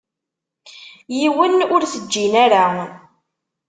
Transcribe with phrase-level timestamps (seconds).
[1.17, 2.65] Yiwen ur t-ǧǧin ara.